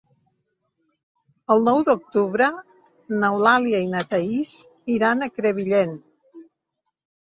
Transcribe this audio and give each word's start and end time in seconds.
El 1.55 1.61
nou 1.67 1.83
d'octubre 1.91 2.49
n'Eulàlia 3.19 3.85
i 3.87 3.93
na 3.95 4.05
Thaís 4.11 4.59
iran 4.99 5.27
a 5.27 5.33
Crevillent. 5.39 5.99